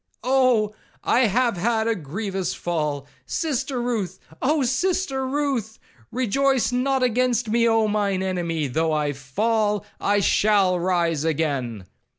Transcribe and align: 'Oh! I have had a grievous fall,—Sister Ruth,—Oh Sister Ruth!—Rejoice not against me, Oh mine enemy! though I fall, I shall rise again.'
'Oh! 0.23 0.73
I 1.03 1.27
have 1.27 1.57
had 1.57 1.87
a 1.87 1.93
grievous 1.93 2.55
fall,—Sister 2.55 3.79
Ruth,—Oh 3.79 4.63
Sister 4.63 5.27
Ruth!—Rejoice 5.27 6.71
not 6.71 7.03
against 7.03 7.49
me, 7.49 7.67
Oh 7.67 7.87
mine 7.87 8.23
enemy! 8.23 8.65
though 8.65 8.93
I 8.93 9.13
fall, 9.13 9.85
I 9.99 10.19
shall 10.19 10.79
rise 10.79 11.23
again.' 11.23 11.85